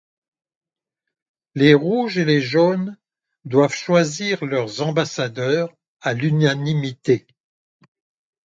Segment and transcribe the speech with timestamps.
[1.53, 2.97] Les rouges et les jaunes
[3.45, 7.27] doivent choisir leurs ambassadeurs, à l’unanimité.